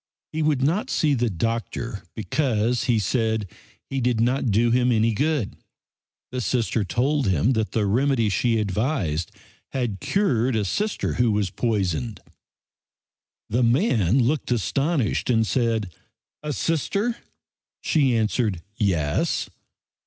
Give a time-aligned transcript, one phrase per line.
[0.33, 3.47] He would not see the doctor because, he said,
[3.87, 5.55] he did not do him any good.
[6.31, 9.29] The Sister told him that the remedy she advised
[9.73, 12.19] had cured a Sister who was poisoned.
[13.47, 15.93] The man looked astonished and said:
[16.41, 17.17] "A Sister?"
[17.83, 19.51] She answered, "Yes."